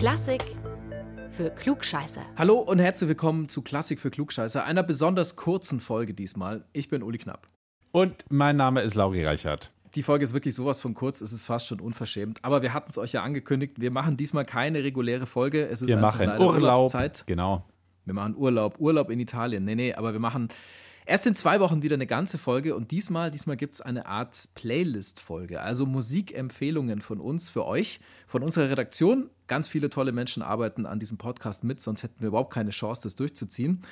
Klassik 0.00 0.42
für 1.30 1.50
Klugscheißer. 1.50 2.22
Hallo 2.38 2.54
und 2.54 2.78
herzlich 2.78 3.08
willkommen 3.08 3.50
zu 3.50 3.60
Klassik 3.60 4.00
für 4.00 4.10
Klugscheißer, 4.10 4.64
einer 4.64 4.82
besonders 4.82 5.36
kurzen 5.36 5.78
Folge 5.78 6.14
diesmal. 6.14 6.64
Ich 6.72 6.88
bin 6.88 7.02
Uli 7.02 7.18
Knapp. 7.18 7.46
Und 7.92 8.24
mein 8.30 8.56
Name 8.56 8.80
ist 8.80 8.94
Lauri 8.94 9.26
Reichert. 9.26 9.70
Die 9.94 10.02
Folge 10.02 10.24
ist 10.24 10.32
wirklich 10.32 10.54
sowas 10.54 10.80
von 10.80 10.94
kurz, 10.94 11.20
es 11.20 11.34
ist 11.34 11.44
fast 11.44 11.66
schon 11.66 11.80
unverschämt. 11.80 12.42
Aber 12.42 12.62
wir 12.62 12.72
hatten 12.72 12.88
es 12.88 12.96
euch 12.96 13.12
ja 13.12 13.22
angekündigt, 13.22 13.78
wir 13.78 13.90
machen 13.90 14.16
diesmal 14.16 14.46
keine 14.46 14.82
reguläre 14.82 15.26
Folge. 15.26 15.68
Es 15.68 15.82
ist 15.82 15.88
Wir 15.88 15.96
einfach 15.96 16.18
machen 16.18 16.30
Urlaub. 16.30 16.54
Urlaubszeit. 16.54 17.24
Genau. 17.26 17.66
Wir 18.06 18.14
machen 18.14 18.34
Urlaub, 18.36 18.76
Urlaub 18.80 19.10
in 19.10 19.20
Italien. 19.20 19.66
Nee, 19.66 19.74
nee, 19.74 19.92
aber 19.92 20.14
wir 20.14 20.20
machen 20.20 20.48
erst 21.10 21.26
in 21.26 21.34
zwei 21.34 21.58
Wochen 21.58 21.82
wieder 21.82 21.94
eine 21.94 22.06
ganze 22.06 22.38
Folge 22.38 22.76
und 22.76 22.92
diesmal, 22.92 23.32
diesmal 23.32 23.56
gibt 23.56 23.74
es 23.74 23.80
eine 23.80 24.06
Art 24.06 24.48
Playlist-Folge, 24.54 25.60
also 25.60 25.84
Musikempfehlungen 25.84 27.00
von 27.00 27.20
uns 27.20 27.48
für 27.48 27.66
euch, 27.66 27.98
von 28.28 28.44
unserer 28.44 28.70
Redaktion. 28.70 29.28
Ganz 29.48 29.66
viele 29.66 29.90
tolle 29.90 30.12
Menschen 30.12 30.44
arbeiten 30.44 30.86
an 30.86 31.00
diesem 31.00 31.18
Podcast 31.18 31.64
mit, 31.64 31.80
sonst 31.80 32.04
hätten 32.04 32.20
wir 32.20 32.28
überhaupt 32.28 32.54
keine 32.54 32.70
Chance, 32.70 33.02
das 33.02 33.16
durchzuziehen. 33.16 33.82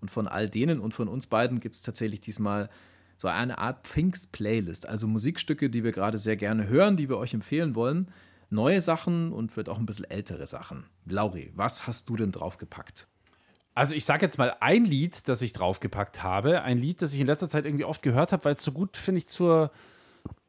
Und 0.00 0.12
von 0.12 0.28
all 0.28 0.48
denen 0.48 0.78
und 0.78 0.94
von 0.94 1.08
uns 1.08 1.26
beiden 1.26 1.58
gibt 1.58 1.74
es 1.74 1.82
tatsächlich 1.82 2.20
diesmal 2.20 2.70
so 3.16 3.26
eine 3.26 3.58
Art 3.58 3.84
Pfingst-Playlist, 3.88 4.88
also 4.88 5.08
Musikstücke, 5.08 5.70
die 5.70 5.82
wir 5.82 5.90
gerade 5.90 6.18
sehr 6.18 6.36
gerne 6.36 6.68
hören, 6.68 6.96
die 6.96 7.08
wir 7.08 7.18
euch 7.18 7.34
empfehlen 7.34 7.74
wollen. 7.74 8.12
Neue 8.50 8.80
Sachen 8.80 9.32
und 9.32 9.56
wird 9.56 9.68
auch 9.68 9.78
ein 9.78 9.86
bisschen 9.86 10.08
ältere 10.08 10.46
Sachen. 10.46 10.84
Lauri, 11.06 11.50
was 11.56 11.88
hast 11.88 12.08
du 12.08 12.14
denn 12.14 12.30
draufgepackt? 12.30 13.08
Also 13.78 13.94
ich 13.94 14.04
sage 14.04 14.26
jetzt 14.26 14.38
mal 14.38 14.56
ein 14.58 14.84
Lied, 14.84 15.28
das 15.28 15.40
ich 15.40 15.52
draufgepackt 15.52 16.24
habe. 16.24 16.62
Ein 16.62 16.78
Lied, 16.78 17.00
das 17.00 17.12
ich 17.12 17.20
in 17.20 17.28
letzter 17.28 17.48
Zeit 17.48 17.64
irgendwie 17.64 17.84
oft 17.84 18.02
gehört 18.02 18.32
habe, 18.32 18.44
weil 18.44 18.54
es 18.54 18.64
so 18.64 18.72
gut, 18.72 18.96
finde 18.96 19.20
ich, 19.20 19.28
zur, 19.28 19.70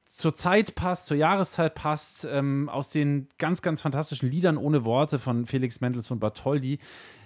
zur 0.05 0.33
Zeit 0.33 0.73
passt, 0.73 1.05
zur 1.05 1.15
Jahreszeit 1.15 1.75
passt. 1.75 2.25
Ähm, 2.25 2.69
aus 2.69 2.89
den 2.89 3.27
ganz, 3.37 3.61
ganz 3.61 3.81
fantastischen 3.81 4.31
Liedern 4.31 4.57
ohne 4.57 4.83
Worte 4.83 5.19
von 5.19 5.45
Felix 5.45 5.79
Mendelssohn 5.79 6.19
Bartholdy 6.19 6.79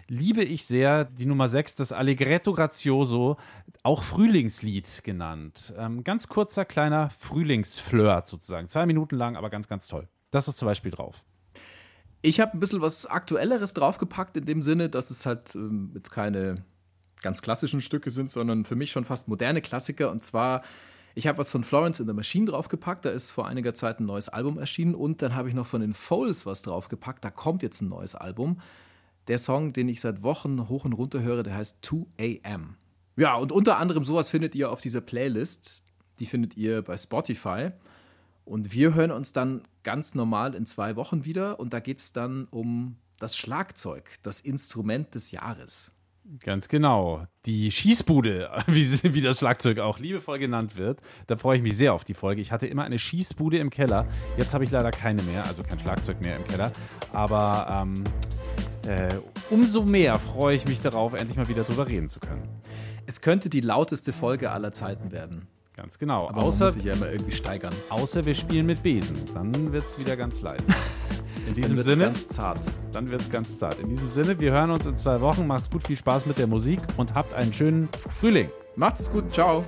liebe 0.09 0.43
ich 0.43 0.65
sehr 0.65 1.05
die 1.05 1.25
Nummer 1.25 1.47
6, 1.47 1.75
das 1.75 1.93
Allegretto 1.93 2.51
Grazioso, 2.51 3.37
auch 3.83 4.03
Frühlingslied 4.03 5.05
genannt. 5.05 5.73
Ähm, 5.77 6.03
ganz 6.03 6.27
kurzer, 6.27 6.65
kleiner 6.65 7.11
Frühlingsflirt 7.11 8.27
sozusagen. 8.27 8.67
Zwei 8.67 8.85
Minuten 8.85 9.15
lang, 9.15 9.37
aber 9.37 9.49
ganz, 9.49 9.69
ganz 9.69 9.87
toll. 9.87 10.09
Das 10.31 10.49
ist 10.49 10.57
zum 10.57 10.65
Beispiel 10.65 10.91
drauf. 10.91 11.23
Ich 12.25 12.39
habe 12.39 12.55
ein 12.55 12.61
bisschen 12.61 12.79
was 12.79 13.05
Aktuelleres 13.05 13.73
draufgepackt, 13.73 14.37
in 14.37 14.45
dem 14.45 14.61
Sinne, 14.61 14.89
dass 14.89 15.11
es 15.11 15.25
halt 15.25 15.55
ähm, 15.55 15.91
jetzt 15.93 16.09
keine 16.09 16.63
ganz 17.21 17.41
klassischen 17.41 17.81
Stücke 17.81 18.11
sind, 18.11 18.31
sondern 18.31 18.63
für 18.63 18.77
mich 18.77 18.91
schon 18.91 19.03
fast 19.03 19.27
moderne 19.27 19.61
Klassiker. 19.61 20.09
Und 20.09 20.23
zwar, 20.23 20.63
ich 21.15 21.27
habe 21.27 21.37
was 21.37 21.51
von 21.51 21.65
Florence 21.65 21.99
in 21.99 22.07
the 22.07 22.13
Machine 22.13 22.45
draufgepackt, 22.45 23.03
da 23.03 23.09
ist 23.09 23.31
vor 23.31 23.45
einiger 23.45 23.75
Zeit 23.75 23.99
ein 23.99 24.05
neues 24.05 24.29
Album 24.29 24.57
erschienen. 24.57 24.95
Und 24.95 25.21
dann 25.21 25.35
habe 25.35 25.49
ich 25.49 25.53
noch 25.53 25.67
von 25.67 25.81
den 25.81 25.93
Foles 25.93 26.45
was 26.45 26.61
draufgepackt, 26.61 27.25
da 27.25 27.29
kommt 27.29 27.61
jetzt 27.61 27.81
ein 27.81 27.89
neues 27.89 28.15
Album. 28.15 28.61
Der 29.27 29.37
Song, 29.37 29.73
den 29.73 29.89
ich 29.89 29.99
seit 29.99 30.23
Wochen 30.23 30.69
hoch 30.69 30.85
und 30.85 30.93
runter 30.93 31.21
höre, 31.21 31.43
der 31.43 31.57
heißt 31.57 31.83
2 31.83 32.39
AM. 32.45 32.77
Ja, 33.17 33.35
und 33.35 33.51
unter 33.51 33.79
anderem 33.79 34.05
sowas 34.05 34.29
findet 34.29 34.55
ihr 34.55 34.71
auf 34.71 34.79
dieser 34.79 35.01
Playlist. 35.01 35.83
Die 36.19 36.25
findet 36.25 36.55
ihr 36.55 36.83
bei 36.83 36.95
Spotify. 36.95 37.71
Und 38.45 38.73
wir 38.73 38.93
hören 38.93 39.11
uns 39.11 39.33
dann 39.33 39.63
ganz 39.83 40.15
normal 40.15 40.55
in 40.55 40.65
zwei 40.65 40.95
Wochen 40.95 41.25
wieder. 41.25 41.59
Und 41.59 41.73
da 41.73 41.79
geht 41.79 41.99
es 41.99 42.13
dann 42.13 42.47
um 42.51 42.97
das 43.19 43.37
Schlagzeug, 43.37 44.17
das 44.21 44.41
Instrument 44.41 45.15
des 45.15 45.31
Jahres. 45.31 45.91
Ganz 46.39 46.69
genau. 46.69 47.27
Die 47.45 47.71
Schießbude, 47.71 48.49
wie, 48.67 49.13
wie 49.13 49.21
das 49.21 49.39
Schlagzeug 49.39 49.79
auch 49.79 49.99
liebevoll 49.99 50.39
genannt 50.39 50.77
wird. 50.77 51.01
Da 51.27 51.35
freue 51.35 51.57
ich 51.57 51.63
mich 51.63 51.75
sehr 51.75 51.93
auf 51.93 52.03
die 52.03 52.13
Folge. 52.13 52.41
Ich 52.41 52.51
hatte 52.51 52.67
immer 52.67 52.83
eine 52.83 52.97
Schießbude 52.97 53.57
im 53.57 53.69
Keller. 53.69 54.07
Jetzt 54.37 54.53
habe 54.53 54.63
ich 54.63 54.71
leider 54.71 54.91
keine 54.91 55.21
mehr, 55.23 55.45
also 55.45 55.63
kein 55.63 55.79
Schlagzeug 55.79 56.21
mehr 56.21 56.37
im 56.37 56.45
Keller. 56.45 56.71
Aber 57.11 57.81
ähm, 57.81 58.03
äh, 58.87 59.13
umso 59.49 59.83
mehr 59.83 60.17
freue 60.17 60.55
ich 60.55 60.65
mich 60.65 60.81
darauf, 60.81 61.13
endlich 61.13 61.37
mal 61.37 61.49
wieder 61.49 61.63
drüber 61.63 61.87
reden 61.87 62.07
zu 62.07 62.19
können. 62.19 62.47
Es 63.05 63.21
könnte 63.21 63.49
die 63.49 63.61
lauteste 63.61 64.13
Folge 64.13 64.51
aller 64.51 64.71
Zeiten 64.71 65.11
werden. 65.11 65.47
Ganz 65.75 65.97
genau. 65.97 66.27
Aber 66.27 66.37
man 66.37 66.43
außer, 66.45 66.65
muss 66.65 66.73
sich 66.75 66.83
ja 66.83 66.93
immer 66.93 67.09
irgendwie 67.11 67.31
steigern. 67.31 67.73
außer 67.89 68.23
wir 68.25 68.35
spielen 68.35 68.65
mit 68.67 68.83
Besen. 68.83 69.17
Dann 69.33 69.71
wird 69.71 69.83
es 69.83 69.97
wieder 69.99 70.15
ganz 70.15 70.41
leise. 70.41 70.63
In 71.45 71.45
Dann 71.47 71.55
diesem 71.55 71.77
wird's 71.77 71.89
Sinne, 71.89 72.05
ganz 72.05 72.27
zart. 72.29 72.59
dann 72.93 73.09
wird 73.11 73.19
es 73.21 73.29
ganz 73.29 73.57
zart. 73.59 73.77
In 73.79 73.89
diesem 73.89 74.07
Sinne, 74.09 74.39
wir 74.39 74.53
hören 74.53 74.71
uns 74.71 74.85
in 74.85 74.95
zwei 74.95 75.19
Wochen. 75.19 75.45
Macht's 75.45 75.69
gut, 75.69 75.85
viel 75.85 75.97
Spaß 75.97 76.25
mit 76.25 76.37
der 76.37 76.47
Musik 76.47 76.79
und 76.95 77.15
habt 77.15 77.33
einen 77.33 77.53
schönen 77.53 77.89
Frühling. 78.19 78.49
Macht's 78.77 79.01
es 79.01 79.11
gut, 79.11 79.33
ciao. 79.33 79.65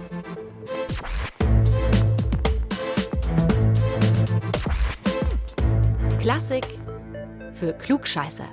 Klassik 6.20 6.66
für 7.54 7.74
Klugscheißer. 7.74 8.48